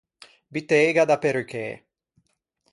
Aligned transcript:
Butega 0.53 1.03
da 1.09 1.17
perrucchê. 1.23 1.67